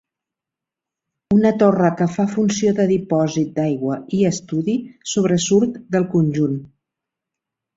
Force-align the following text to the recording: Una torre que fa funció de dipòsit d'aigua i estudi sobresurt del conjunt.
Una 1.35 1.51
torre 1.63 1.91
que 1.99 2.07
fa 2.13 2.25
funció 2.31 2.73
de 2.81 2.87
dipòsit 2.93 3.51
d'aigua 3.59 3.99
i 4.21 4.25
estudi 4.33 4.79
sobresurt 5.13 5.81
del 5.97 6.09
conjunt. 6.17 6.59